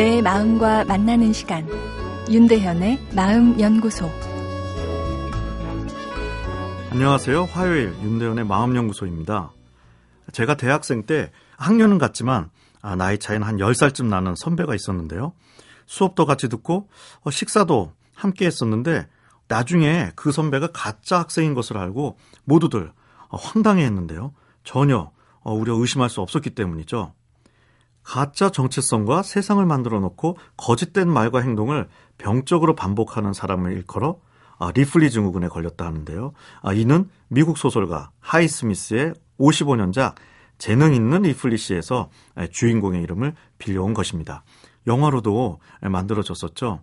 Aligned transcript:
내 0.00 0.22
마음과 0.22 0.86
만나는 0.86 1.34
시간 1.34 1.68
윤대현의 2.30 3.08
마음연구소 3.14 4.10
안녕하세요. 6.90 7.44
화요일 7.44 7.94
윤대현의 8.02 8.46
마음연구소입니다. 8.46 9.52
제가 10.32 10.56
대학생 10.56 11.02
때 11.02 11.30
학년은 11.58 11.98
같지만 11.98 12.48
아, 12.80 12.96
나이 12.96 13.18
차이는 13.18 13.46
한 13.46 13.58
10살쯤 13.58 14.06
나는 14.06 14.34
선배가 14.36 14.74
있었는데요. 14.74 15.34
수업도 15.84 16.24
같이 16.24 16.48
듣고 16.48 16.88
어, 17.20 17.30
식사도 17.30 17.92
함께 18.14 18.46
했었는데 18.46 19.06
나중에 19.48 20.12
그 20.16 20.32
선배가 20.32 20.68
가짜 20.72 21.18
학생인 21.18 21.52
것을 21.52 21.76
알고 21.76 22.16
모두들 22.44 22.90
어, 23.28 23.36
황당해 23.36 23.84
했는데요. 23.84 24.32
전혀 24.64 25.12
어, 25.40 25.52
우려 25.52 25.74
의심할 25.74 26.08
수 26.08 26.22
없었기 26.22 26.54
때문이죠. 26.54 27.12
가짜 28.10 28.50
정체성과 28.50 29.22
세상을 29.22 29.64
만들어 29.64 30.00
놓고 30.00 30.36
거짓된 30.56 31.08
말과 31.08 31.42
행동을 31.42 31.88
병적으로 32.18 32.74
반복하는 32.74 33.32
사람을 33.32 33.70
일컬어 33.70 34.18
아, 34.58 34.72
리플리 34.74 35.12
증후군에 35.12 35.46
걸렸다 35.46 35.86
하는데요. 35.86 36.32
아, 36.60 36.72
이는 36.72 37.08
미국 37.28 37.56
소설가 37.56 38.10
하이 38.18 38.48
스미스의 38.48 39.14
55년작 39.38 40.16
재능 40.58 40.92
있는 40.92 41.22
리플리 41.22 41.56
씨에서 41.56 42.10
주인공의 42.50 43.00
이름을 43.04 43.32
빌려온 43.58 43.94
것입니다. 43.94 44.42
영화로도 44.88 45.60
만들어졌었죠. 45.80 46.80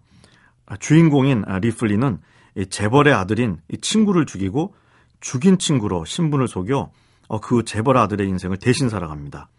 아, 0.66 0.78
주인공인 0.78 1.41
리플리는 1.41 2.22
재벌의 2.70 3.14
아들인 3.14 3.59
친구를 3.81 4.25
죽이고 4.25 4.75
죽인 5.20 5.58
친구로 5.58 6.05
신분을 6.05 6.48
속여 6.48 6.89
어, 7.28 7.42
그 7.42 7.66
재벌 7.66 7.98
아들의 7.98 8.25
인생을 8.30 8.55
대신 8.55 8.88
살아갑니다. 8.88 9.50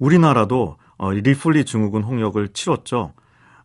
우리나라도 0.00 0.76
어, 0.96 1.10
리플리 1.12 1.64
증후군 1.64 2.02
홍역을 2.04 2.52
치렀죠. 2.52 3.12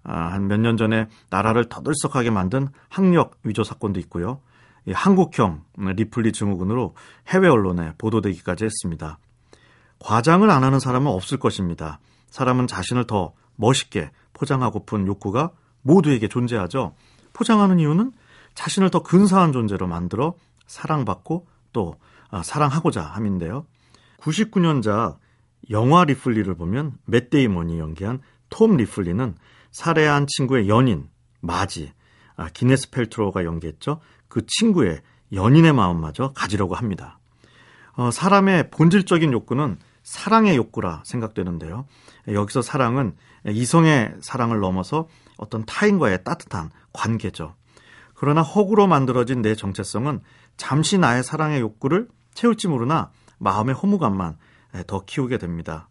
아, 0.03 0.31
한 0.31 0.47
몇 0.47 0.59
년 0.59 0.77
전에 0.77 1.07
나라를 1.29 1.69
떠들썩하게 1.69 2.31
만든 2.31 2.67
학력 2.87 3.37
위조 3.43 3.63
사건도 3.63 3.99
있고요. 4.01 4.41
한국형 4.91 5.63
리플리 5.77 6.31
증후군으로 6.31 6.95
해외 7.27 7.47
언론에 7.47 7.93
보도되기까지 7.97 8.65
했습니다. 8.65 9.19
과장을 9.99 10.49
안 10.49 10.63
하는 10.63 10.79
사람은 10.79 11.11
없을 11.11 11.37
것입니다. 11.37 11.99
사람은 12.31 12.65
자신을 12.67 13.05
더 13.05 13.33
멋있게 13.55 14.11
포장하고픈 14.33 15.05
욕구가 15.05 15.51
모두에게 15.81 16.27
존재하죠. 16.27 16.95
포장하는 17.33 17.79
이유는 17.79 18.13
자신을 18.55 18.89
더 18.89 19.03
근사한 19.03 19.51
존재로 19.51 19.85
만들어 19.87 20.33
사랑받고 20.65 21.47
또 21.73 21.95
아, 22.31 22.41
사랑하고자 22.41 23.01
함인데요. 23.03 23.65
99년작 24.21 25.17
영화 25.69 26.03
리플리를 26.03 26.53
보면 26.55 26.97
맷 27.05 27.29
데이먼이 27.29 27.79
연기한 27.79 28.21
톰 28.49 28.77
리플리는 28.77 29.35
살해한 29.71 30.25
친구의 30.27 30.67
연인 30.67 31.09
마지 31.41 31.93
아, 32.35 32.47
기네스 32.49 32.89
펠트로가 32.91 33.43
연기했죠. 33.43 33.99
그 34.27 34.45
친구의 34.45 35.01
연인의 35.33 35.73
마음마저 35.73 36.31
가지려고 36.33 36.75
합니다. 36.75 37.19
어, 37.95 38.11
사람의 38.11 38.71
본질적인 38.71 39.33
욕구는 39.33 39.77
사랑의 40.03 40.55
욕구라 40.55 41.03
생각되는데요. 41.05 41.85
여기서 42.27 42.61
사랑은 42.61 43.15
이성의 43.45 44.15
사랑을 44.21 44.59
넘어서 44.59 45.07
어떤 45.37 45.65
타인과의 45.65 46.23
따뜻한 46.23 46.71
관계죠. 46.93 47.55
그러나 48.13 48.41
허구로 48.41 48.87
만들어진 48.87 49.41
내 49.41 49.55
정체성은 49.55 50.21
잠시 50.57 50.97
나의 50.97 51.23
사랑의 51.23 51.61
욕구를 51.61 52.07
채울지 52.33 52.67
모르나 52.67 53.11
마음의 53.37 53.75
허무감만 53.75 54.37
더 54.87 55.03
키우게 55.05 55.37
됩니다. 55.37 55.89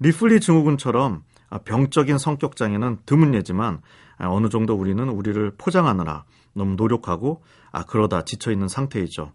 리플리 0.00 0.40
증후군처럼 0.40 1.22
병적인 1.64 2.18
성격 2.18 2.56
장애는 2.56 2.98
드문 3.06 3.34
예지만 3.34 3.80
어느 4.18 4.48
정도 4.48 4.74
우리는 4.74 5.08
우리를 5.08 5.52
포장하느라 5.56 6.24
너무 6.52 6.74
노력하고 6.76 7.42
아 7.72 7.84
그러다 7.84 8.24
지쳐 8.24 8.50
있는 8.50 8.68
상태이죠. 8.68 9.32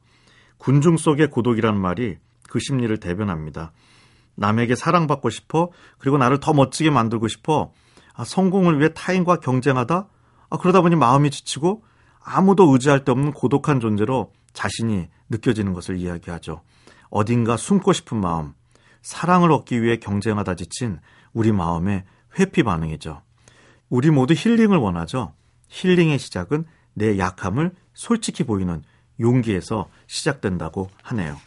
군중 0.57 0.97
속의 0.97 1.29
고독이라는 1.29 1.79
말이 1.79 2.17
그 2.49 2.59
심리를 2.59 2.95
대변합니다. 2.97 3.71
남에게 4.35 4.75
사랑받고 4.75 5.29
싶어 5.29 5.69
그리고 5.97 6.17
나를 6.17 6.39
더 6.39 6.53
멋지게 6.53 6.89
만들고 6.89 7.27
싶어 7.27 7.73
아, 8.13 8.23
성공을 8.23 8.79
위해 8.79 8.89
타인과 8.93 9.37
경쟁하다 9.37 10.07
아, 10.49 10.57
그러다 10.57 10.81
보니 10.81 10.95
마음이 10.95 11.29
지치고 11.29 11.83
아무도 12.23 12.71
의지할 12.71 13.05
데 13.05 13.11
없는 13.11 13.33
고독한 13.33 13.79
존재로 13.79 14.31
자신이 14.53 15.07
느껴지는 15.29 15.73
것을 15.73 15.97
이야기하죠. 15.97 16.61
어딘가 17.09 17.57
숨고 17.57 17.93
싶은 17.93 18.19
마음, 18.19 18.53
사랑을 19.01 19.51
얻기 19.51 19.81
위해 19.81 19.97
경쟁하다 19.97 20.55
지친 20.55 20.99
우리 21.33 21.51
마음의 21.51 22.03
회피 22.39 22.63
반응이죠. 22.63 23.21
우리 23.89 24.11
모두 24.11 24.33
힐링을 24.37 24.77
원하죠. 24.77 25.33
힐링의 25.69 26.19
시작은 26.19 26.65
내 26.93 27.17
약함을 27.17 27.71
솔직히 27.93 28.43
보이는 28.43 28.83
용기에서 29.19 29.89
시작된다고 30.07 30.89
하네요. 31.03 31.37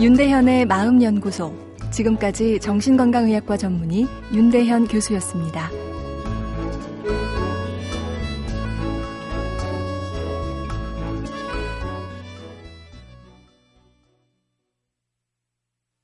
윤대현의 0.00 0.66
마음연구소. 0.66 1.54
지금까지 1.90 2.60
정신건강의학과 2.60 3.56
전문의 3.56 4.06
윤대현 4.32 4.88
교수였습니다. 4.88 5.89